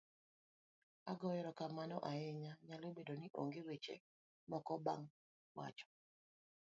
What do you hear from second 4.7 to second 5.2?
bang'